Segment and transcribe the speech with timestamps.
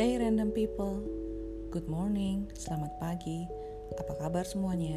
[0.00, 1.04] Hey random people,
[1.68, 3.44] good morning, selamat pagi,
[4.00, 4.96] apa kabar semuanya?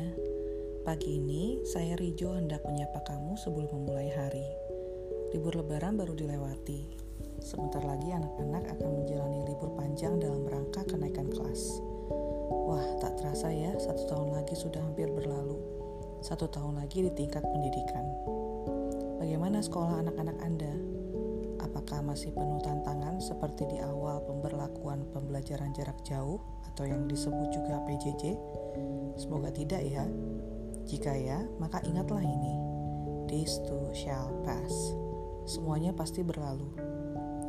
[0.87, 4.47] Pagi ini saya Rijo hendak menyapa kamu sebelum memulai hari.
[5.35, 6.87] Libur lebaran baru dilewati,
[7.43, 11.83] sebentar lagi anak-anak akan menjalani libur panjang dalam rangka kenaikan kelas.
[12.63, 15.59] Wah, tak terasa ya, satu tahun lagi sudah hampir berlalu.
[16.23, 18.07] Satu tahun lagi di tingkat pendidikan.
[19.19, 21.02] Bagaimana sekolah anak-anak Anda?
[21.73, 26.37] Apakah masih penuh tantangan seperti di awal pemberlakuan pembelajaran jarak jauh
[26.69, 28.37] atau yang disebut juga PJJ?
[29.17, 30.05] Semoga tidak ya.
[30.85, 32.61] Jika ya, maka ingatlah ini.
[33.25, 34.93] This too shall pass.
[35.49, 36.77] Semuanya pasti berlalu.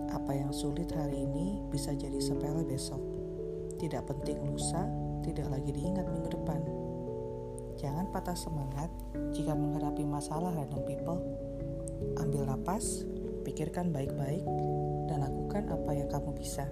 [0.08, 3.04] Apa yang sulit hari ini bisa jadi sepele besok.
[3.76, 4.88] Tidak penting lusa,
[5.20, 6.64] tidak lagi diingat minggu depan.
[7.76, 8.88] Jangan patah semangat
[9.36, 11.20] jika menghadapi masalah random people.
[12.16, 13.04] Ambil napas,
[13.44, 14.42] pikirkan baik-baik,
[15.06, 16.64] dan lakukan apa yang kamu bisa.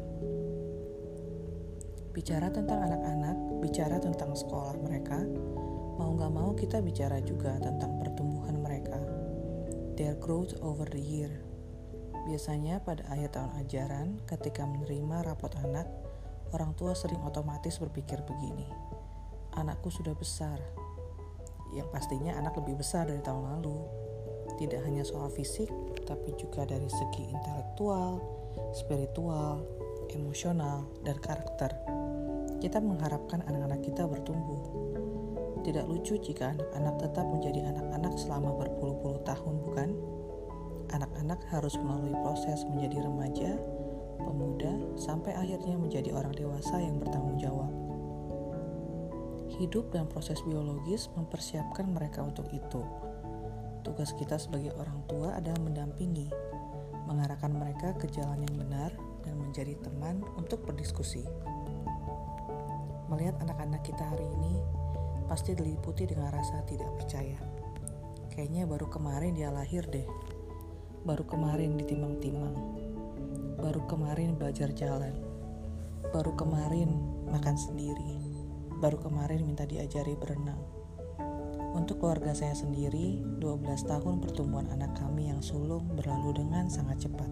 [2.12, 5.20] Bicara tentang anak-anak, bicara tentang sekolah mereka,
[5.96, 9.00] mau gak mau kita bicara juga tentang pertumbuhan mereka.
[9.96, 11.32] Their growth over the year.
[12.28, 15.88] Biasanya pada akhir tahun ajaran, ketika menerima rapot anak,
[16.52, 18.68] orang tua sering otomatis berpikir begini.
[19.56, 20.60] Anakku sudah besar,
[21.72, 23.78] yang pastinya anak lebih besar dari tahun lalu.
[24.60, 25.72] Tidak hanya soal fisik,
[26.04, 28.18] tapi juga dari segi intelektual,
[28.74, 29.62] spiritual,
[30.12, 31.72] emosional, dan karakter.
[32.58, 34.62] Kita mengharapkan anak-anak kita bertumbuh.
[35.62, 39.90] Tidak lucu jika anak-anak tetap menjadi anak-anak selama berpuluh-puluh tahun, bukan?
[40.92, 43.56] Anak-anak harus melalui proses menjadi remaja,
[44.18, 47.70] pemuda, sampai akhirnya menjadi orang dewasa yang bertanggung jawab.
[49.52, 52.82] Hidup dan proses biologis mempersiapkan mereka untuk itu
[53.82, 56.30] Tugas kita sebagai orang tua adalah mendampingi,
[57.10, 58.94] mengarahkan mereka ke jalan yang benar,
[59.26, 61.26] dan menjadi teman untuk berdiskusi.
[63.10, 64.62] Melihat anak-anak kita hari ini,
[65.26, 67.42] pasti diliputi dengan rasa tidak percaya.
[68.30, 70.06] Kayaknya baru kemarin dia lahir deh.
[71.02, 72.54] Baru kemarin ditimang-timang.
[73.58, 75.12] Baru kemarin belajar jalan.
[76.14, 76.94] Baru kemarin
[77.34, 78.14] makan sendiri.
[78.78, 80.71] Baru kemarin minta diajari berenang
[81.72, 87.28] untuk keluarga saya sendiri, 12 tahun pertumbuhan anak kami yang sulung berlalu dengan sangat cepat.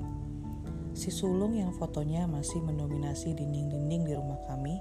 [0.97, 4.81] Si sulung yang fotonya masih mendominasi dinding-dinding di rumah kami,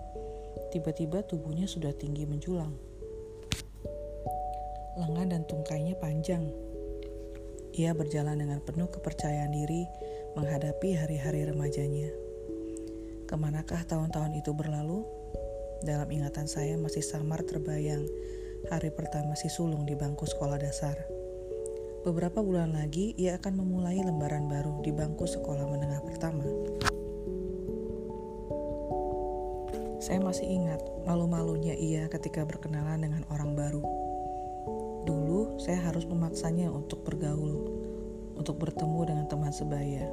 [0.72, 2.72] tiba-tiba tubuhnya sudah tinggi menjulang.
[4.96, 6.50] Lengan dan tungkainya panjang.
[7.76, 9.86] Ia berjalan dengan penuh kepercayaan diri
[10.40, 12.10] menghadapi hari-hari remajanya.
[13.30, 15.06] Ke manakah tahun-tahun itu berlalu?
[15.86, 18.04] Dalam ingatan saya masih samar terbayang
[18.68, 21.00] hari pertama si sulung di bangku sekolah dasar.
[22.04, 26.44] Beberapa bulan lagi, ia akan memulai lembaran baru di bangku sekolah menengah pertama.
[30.04, 33.84] Saya masih ingat malu-malunya ia ketika berkenalan dengan orang baru.
[35.08, 37.56] Dulu, saya harus memaksanya untuk bergaul,
[38.36, 40.08] untuk bertemu dengan teman sebaya.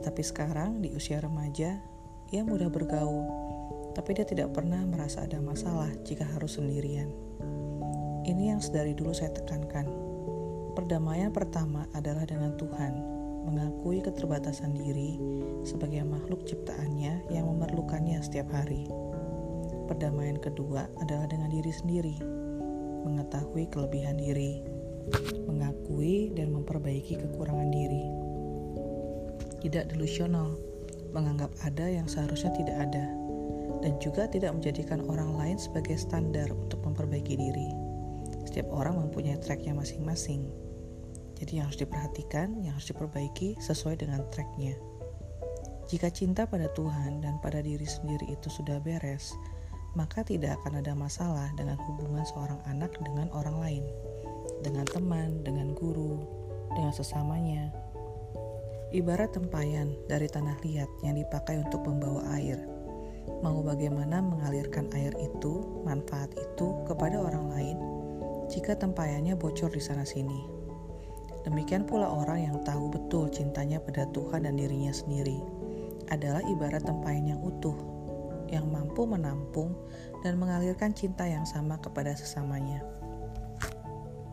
[0.00, 1.80] Tetapi sekarang, di usia remaja,
[2.32, 3.24] ia mudah bergaul,
[3.96, 7.08] tapi dia tidak pernah merasa ada masalah jika harus sendirian.
[8.28, 9.88] Ini yang sedari dulu saya tekankan.
[10.76, 12.92] Perdamaian pertama adalah dengan Tuhan,
[13.48, 15.16] mengakui keterbatasan diri
[15.64, 18.84] sebagai makhluk ciptaannya yang memerlukannya setiap hari.
[19.88, 22.20] Perdamaian kedua adalah dengan diri sendiri,
[23.08, 24.60] mengetahui kelebihan diri,
[25.48, 28.04] mengakui dan memperbaiki kekurangan diri.
[29.64, 30.60] Tidak delusional,
[31.16, 33.08] menganggap ada yang seharusnya tidak ada,
[33.86, 37.70] dan juga tidak menjadikan orang lain sebagai standar untuk memperbaiki diri.
[38.42, 40.42] Setiap orang mempunyai tracknya masing-masing.
[41.38, 44.74] Jadi yang harus diperhatikan, yang harus diperbaiki sesuai dengan tracknya.
[45.86, 49.30] Jika cinta pada Tuhan dan pada diri sendiri itu sudah beres,
[49.94, 53.84] maka tidak akan ada masalah dengan hubungan seorang anak dengan orang lain,
[54.66, 56.26] dengan teman, dengan guru,
[56.74, 57.70] dengan sesamanya.
[58.90, 62.75] Ibarat tempayan dari tanah liat yang dipakai untuk membawa air.
[63.44, 67.76] Mau bagaimana mengalirkan air itu, manfaat itu kepada orang lain,
[68.48, 70.46] jika tempayannya bocor di sana-sini.
[71.46, 75.38] Demikian pula orang yang tahu betul cintanya pada Tuhan dan dirinya sendiri
[76.10, 77.74] adalah ibarat tempayan yang utuh,
[78.50, 79.74] yang mampu menampung
[80.26, 82.82] dan mengalirkan cinta yang sama kepada sesamanya.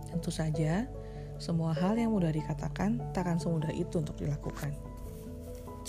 [0.09, 0.85] Tentu saja,
[1.41, 4.92] semua hal yang mudah dikatakan takkan semudah itu untuk dilakukan.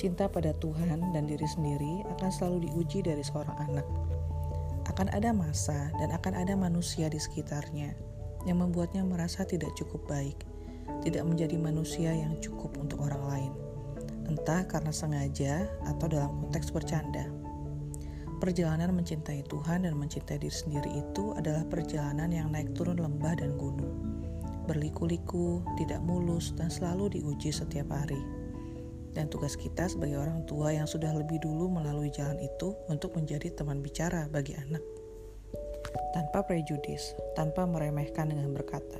[0.04, 3.88] Cinta pada Tuhan dan diri sendiri akan selalu diuji dari seorang anak.
[4.84, 7.96] Akan ada masa dan akan ada manusia di sekitarnya
[8.44, 10.44] yang membuatnya merasa tidak cukup baik,
[11.00, 13.52] tidak menjadi manusia yang cukup untuk orang lain,
[14.28, 17.24] entah karena sengaja atau dalam konteks bercanda.
[18.44, 23.56] Perjalanan mencintai Tuhan dan mencintai diri sendiri itu adalah perjalanan yang naik turun lembah dan
[23.56, 24.20] gunung.
[24.68, 28.43] Berliku-liku, tidak mulus, dan selalu diuji setiap hari.
[29.14, 33.54] Dan tugas kita sebagai orang tua yang sudah lebih dulu melalui jalan itu untuk menjadi
[33.54, 34.82] teman bicara bagi anak.
[36.10, 38.98] Tanpa prejudis, tanpa meremehkan dengan berkata,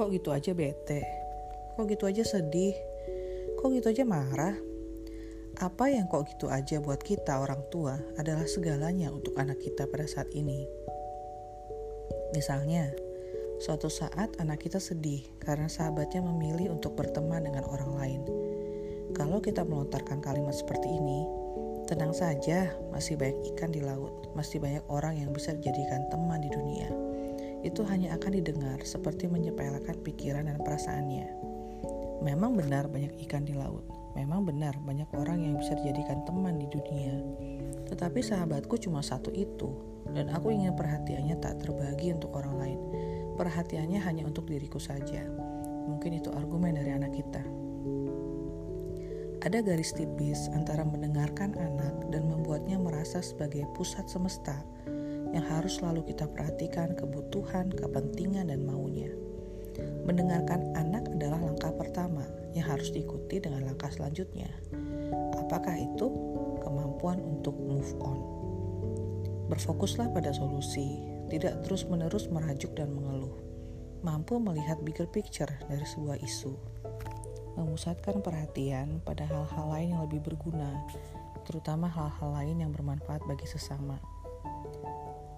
[0.00, 1.04] Kok gitu aja bete?
[1.76, 2.72] Kok gitu aja sedih?
[3.60, 4.56] Kok gitu aja marah?
[5.58, 10.06] Apa yang kok gitu aja buat kita orang tua adalah segalanya untuk anak kita pada
[10.06, 10.64] saat ini.
[12.30, 12.94] Misalnya,
[13.58, 18.47] suatu saat anak kita sedih karena sahabatnya memilih untuk berteman dengan orang lain.
[19.12, 21.24] Kalau kita melontarkan kalimat seperti ini,
[21.88, 26.50] tenang saja, masih banyak ikan di laut, masih banyak orang yang bisa dijadikan teman di
[26.52, 26.88] dunia.
[27.64, 31.26] Itu hanya akan didengar seperti menyepelekan pikiran dan perasaannya.
[32.24, 33.86] Memang benar banyak ikan di laut,
[34.18, 37.22] Memang benar banyak orang yang bisa dijadikan teman di dunia.
[37.86, 39.70] Tetapi sahabatku cuma satu itu,
[40.10, 42.80] dan aku ingin perhatiannya tak terbagi untuk orang lain.
[43.38, 45.22] Perhatiannya hanya untuk diriku saja.
[45.86, 47.42] Mungkin itu argumen dari anak kita.
[49.48, 54.60] Ada garis tipis antara mendengarkan anak dan membuatnya merasa sebagai pusat semesta
[55.32, 59.08] yang harus selalu kita perhatikan kebutuhan, kepentingan, dan maunya.
[60.04, 64.52] Mendengarkan anak adalah langkah pertama yang harus diikuti dengan langkah selanjutnya.
[65.40, 66.12] Apakah itu
[66.60, 68.20] kemampuan untuk move on?
[69.48, 71.00] Berfokuslah pada solusi,
[71.32, 73.32] tidak terus-menerus merajuk dan mengeluh.
[74.04, 76.77] Mampu melihat bigger picture dari sebuah isu.
[77.58, 80.86] Memusatkan perhatian pada hal-hal lain yang lebih berguna,
[81.42, 83.98] terutama hal-hal lain yang bermanfaat bagi sesama.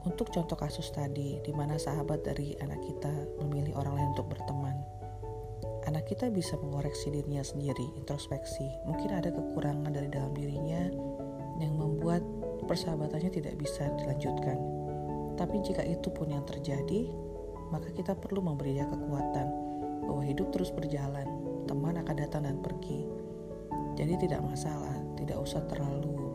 [0.04, 4.76] Untuk contoh kasus tadi, di mana sahabat dari anak kita memilih orang lain untuk berteman,
[5.88, 8.68] anak kita bisa mengoreksi dirinya sendiri, introspeksi.
[8.84, 10.92] Mungkin ada kekurangan dari dalam dirinya
[11.60, 12.20] yang membuat
[12.68, 14.56] persahabatannya tidak bisa dilanjutkan.
[15.40, 17.08] Tapi jika itu pun yang terjadi,
[17.72, 19.48] maka kita perlu memberi dia kekuatan
[20.04, 21.26] bahwa hidup terus berjalan,
[21.70, 23.06] teman akan datang dan pergi.
[23.94, 26.34] Jadi tidak masalah, tidak usah terlalu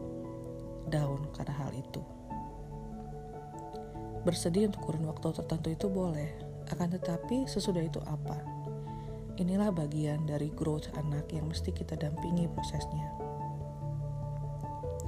[0.88, 2.00] down karena hal itu.
[4.24, 6.32] Bersedih untuk kurun waktu tertentu itu boleh,
[6.72, 8.40] akan tetapi sesudah itu apa?
[9.36, 13.12] Inilah bagian dari growth anak yang mesti kita dampingi prosesnya.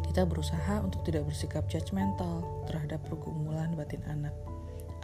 [0.03, 4.35] Kita berusaha untuk tidak bersikap judgmental terhadap pergumulan batin anak.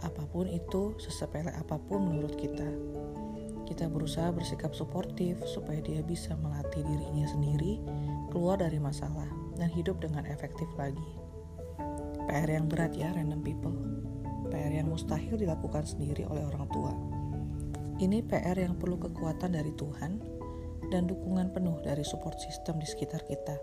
[0.04, 2.68] Apa pun itu, sesepele apa pun menurut kita.
[3.64, 7.80] Kita berusaha bersikap suportif supaya dia bisa melatih dirinya sendiri
[8.28, 11.10] keluar dari masalah dan hidup dengan efektif lagi.
[12.28, 13.76] PR yang berat ya random people.
[14.52, 16.92] PR yang mustahil dilakukan sendiri oleh orang tua.
[18.00, 20.18] Ini PR yang perlu kekuatan dari Tuhan
[20.92, 23.56] dan dukungan penuh dari support system di sekitar kita.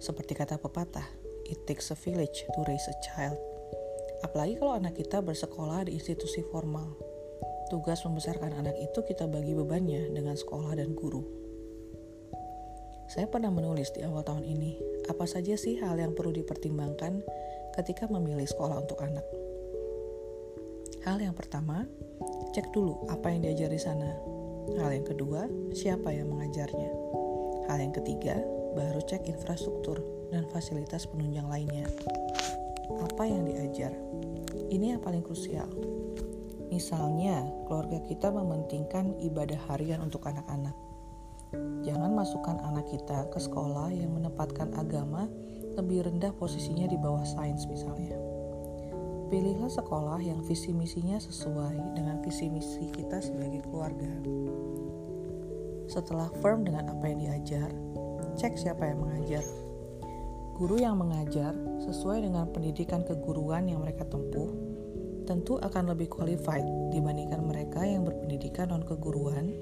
[0.00, 1.06] Seperti kata pepatah,
[1.46, 3.38] it takes a village to raise a child.
[4.24, 7.13] Apalagi kalau anak kita bersekolah di institusi formal.
[7.72, 11.24] Tugas membesarkan anak itu kita bagi bebannya dengan sekolah dan guru.
[13.08, 14.80] Saya pernah menulis di awal tahun ini,
[15.12, 17.20] apa saja sih hal yang perlu dipertimbangkan
[17.76, 19.24] ketika memilih sekolah untuk anak.
[21.04, 21.84] Hal yang pertama,
[22.56, 24.08] cek dulu apa yang diajar di sana.
[24.80, 25.44] Hal yang kedua,
[25.76, 26.90] siapa yang mengajarnya.
[27.68, 28.40] Hal yang ketiga,
[28.72, 30.00] baru cek infrastruktur
[30.32, 31.84] dan fasilitas penunjang lainnya.
[33.04, 33.92] Apa yang diajar?
[34.72, 35.68] Ini yang paling krusial.
[36.72, 40.74] Misalnya, keluarga kita mementingkan ibadah harian untuk anak-anak.
[41.84, 45.28] Jangan masukkan anak kita ke sekolah yang menempatkan agama
[45.76, 48.16] lebih rendah posisinya di bawah sains misalnya.
[49.28, 54.10] Pilihlah sekolah yang visi misinya sesuai dengan visi misi kita sebagai keluarga.
[55.90, 57.70] Setelah firm dengan apa yang diajar,
[58.38, 59.44] cek siapa yang mengajar.
[60.54, 61.50] Guru yang mengajar
[61.82, 64.63] sesuai dengan pendidikan keguruan yang mereka tempuh
[65.24, 69.52] tentu akan lebih qualified dibandingkan mereka yang berpendidikan non keguruan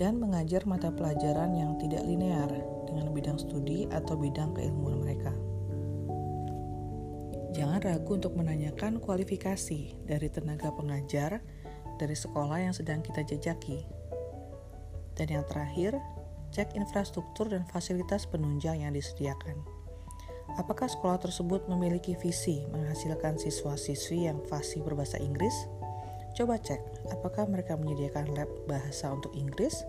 [0.00, 2.48] dan mengajar mata pelajaran yang tidak linear
[2.88, 5.34] dengan bidang studi atau bidang keilmuan mereka.
[7.52, 11.42] Jangan ragu untuk menanyakan kualifikasi dari tenaga pengajar
[11.98, 13.82] dari sekolah yang sedang kita jejaki.
[15.18, 15.98] Dan yang terakhir,
[16.54, 19.77] cek infrastruktur dan fasilitas penunjang yang disediakan.
[20.56, 25.52] Apakah sekolah tersebut memiliki visi menghasilkan siswa-siswi yang fasih berbahasa Inggris?
[26.32, 29.84] Coba cek apakah mereka menyediakan lab bahasa untuk Inggris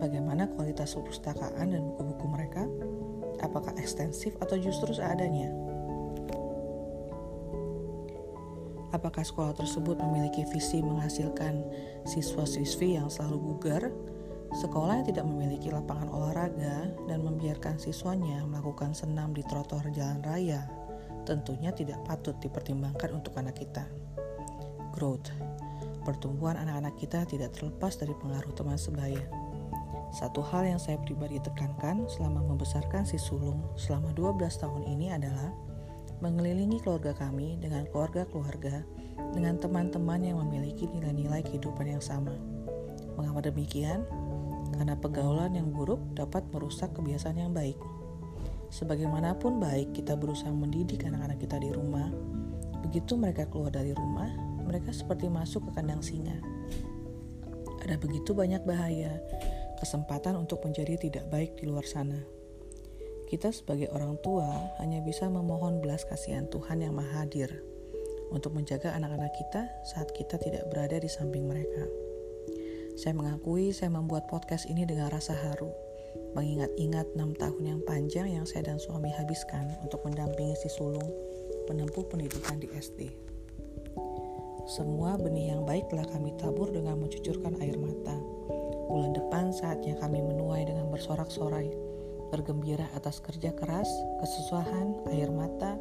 [0.00, 2.64] bagaimana kualitas perpustakaan dan buku-buku mereka,
[3.44, 5.52] apakah ekstensif atau justru seadanya.
[8.94, 11.60] Apakah sekolah tersebut memiliki visi menghasilkan
[12.08, 13.92] siswa-siswi yang selalu bugar,
[14.56, 20.64] sekolah yang tidak memiliki lapangan olahraga dan membiarkan siswanya melakukan senam di trotoar jalan raya
[21.28, 23.84] tentunya tidak patut dipertimbangkan untuk anak kita.
[24.94, 25.28] Growth
[26.06, 29.18] Pertumbuhan anak-anak kita tidak terlepas dari pengaruh teman sebaya.
[30.14, 35.50] Satu hal yang saya pribadi tekankan selama membesarkan si sulung selama 12 tahun ini adalah
[36.22, 38.86] mengelilingi keluarga kami dengan keluarga-keluarga
[39.34, 42.32] dengan teman-teman yang memiliki nilai-nilai kehidupan yang sama.
[43.18, 44.06] Mengapa demikian?
[44.76, 47.80] Karena pergaulan yang buruk dapat merusak kebiasaan yang baik.
[48.68, 52.12] Sebagaimanapun baik kita berusaha mendidik anak-anak kita di rumah,
[52.84, 54.28] begitu mereka keluar dari rumah,
[54.68, 56.36] mereka seperti masuk ke kandang singa.
[57.86, 59.22] Ada begitu banyak bahaya,
[59.80, 62.18] kesempatan untuk menjadi tidak baik di luar sana.
[63.26, 67.62] Kita sebagai orang tua hanya bisa memohon belas kasihan Tuhan yang Maha Hadir
[68.30, 72.05] untuk menjaga anak-anak kita saat kita tidak berada di samping mereka.
[72.96, 75.68] Saya mengakui saya membuat podcast ini dengan rasa haru,
[76.32, 81.04] mengingat-ingat enam tahun yang panjang yang saya dan suami habiskan untuk mendampingi si sulung
[81.68, 83.12] menempuh pendidikan di SD.
[84.64, 88.16] Semua benih yang baik telah kami tabur dengan mencucurkan air mata.
[88.88, 91.68] Bulan depan saatnya kami menuai dengan bersorak-sorai,
[92.32, 93.92] bergembira atas kerja keras,
[94.24, 95.76] kesusahan, air mata,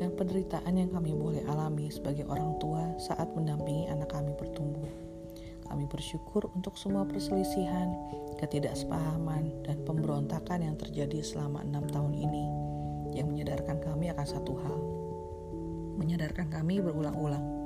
[0.00, 5.15] dan penderitaan yang kami boleh alami sebagai orang tua saat mendampingi anak kami bertumbuh.
[5.66, 7.90] Kami bersyukur untuk semua perselisihan,
[8.38, 12.44] ketidaksepahaman, dan pemberontakan yang terjadi selama enam tahun ini
[13.18, 14.78] yang menyadarkan kami akan satu hal.
[15.96, 17.56] Menyadarkan kami berulang-ulang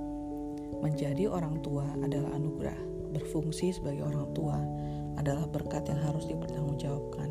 [0.78, 2.78] Menjadi orang tua adalah anugerah.
[3.10, 4.56] Berfungsi sebagai orang tua
[5.18, 7.28] adalah berkat yang harus dipertanggungjawabkan.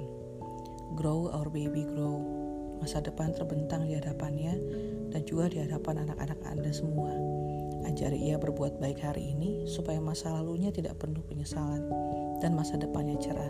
[1.00, 2.20] Grow our baby grow.
[2.84, 4.54] Masa depan terbentang di hadapannya
[5.10, 7.39] dan juga di hadapan anak-anak Anda semua.
[7.90, 11.90] Ajari ia berbuat baik hari ini supaya masa lalunya tidak penuh penyesalan
[12.38, 13.50] dan masa depannya cerah.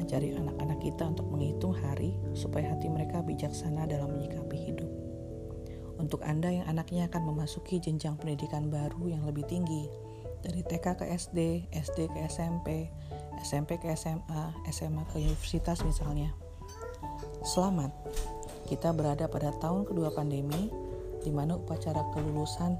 [0.00, 4.88] Ajari anak-anak kita untuk menghitung hari supaya hati mereka bijaksana dalam menyikapi hidup.
[6.00, 9.84] Untuk Anda yang anaknya akan memasuki jenjang pendidikan baru yang lebih tinggi,
[10.40, 12.88] dari TK ke SD, SD ke SMP,
[13.44, 16.32] SMP ke SMA, SMA ke universitas misalnya.
[17.44, 17.92] Selamat,
[18.64, 20.72] kita berada pada tahun kedua pandemi,
[21.20, 22.78] di mana upacara kelulusan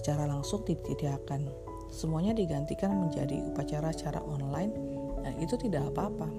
[0.00, 1.44] secara langsung ditidakkan.
[1.92, 4.72] Semuanya digantikan menjadi upacara secara online,
[5.20, 6.32] dan itu tidak apa-apa.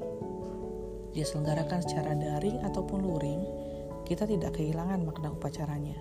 [1.13, 3.41] Diselenggarakan secara daring ataupun luring,
[4.09, 5.99] kita tidak kehilangan makna upacaranya.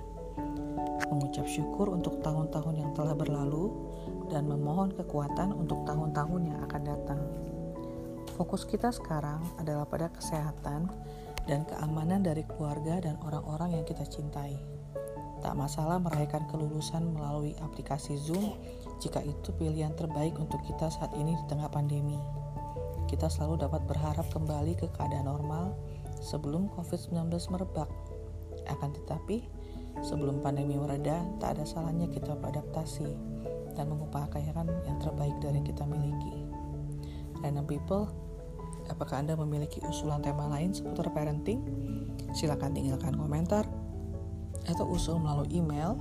[1.13, 3.75] Mengucap syukur untuk tahun-tahun yang telah berlalu
[4.31, 7.21] dan memohon kekuatan untuk tahun-tahun yang akan datang.
[8.39, 10.89] Fokus kita sekarang adalah pada kesehatan
[11.51, 14.80] dan keamanan dari keluarga dan orang-orang yang kita cintai.
[15.41, 18.61] Tak masalah merayakan kelulusan melalui aplikasi Zoom
[19.01, 22.21] jika itu pilihan terbaik untuk kita saat ini di tengah pandemi.
[23.09, 25.73] Kita selalu dapat berharap kembali ke keadaan normal
[26.21, 27.89] sebelum COVID-19 merebak.
[28.69, 29.49] Akan tetapi,
[30.05, 33.09] sebelum pandemi mereda, tak ada salahnya kita beradaptasi
[33.75, 36.45] dan mengupayakan yang terbaik dari yang kita miliki.
[37.41, 38.13] Random people,
[38.93, 41.65] apakah Anda memiliki usulan tema lain seputar parenting?
[42.37, 43.80] Silakan tinggalkan komentar
[44.69, 45.95] atau usul melalui email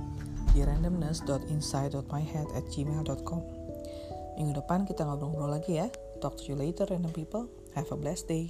[0.52, 3.40] di randomness.inside.myhead@gmail.com.
[4.40, 5.92] Minggu depan kita ngobrol-ngobrol lagi ya.
[6.18, 7.44] Talk to you later, random people.
[7.76, 8.48] Have a blessed day.